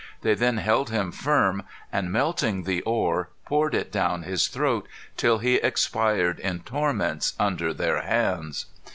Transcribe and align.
They 0.21 0.33
then 0.33 0.57
held 0.57 0.89
him 0.89 1.11
firm, 1.11 1.61
and 1.93 2.11
melting 2.11 2.63
the 2.63 2.81
ore, 2.81 3.29
poured 3.45 3.75
it 3.75 3.91
down 3.91 4.23
his 4.23 4.47
throat, 4.47 4.87
till 5.15 5.37
he 5.37 5.57
expired 5.57 6.39
in 6.39 6.61
torments 6.61 7.33
under 7.39 7.71
their 7.71 8.01
hands. 8.01 8.65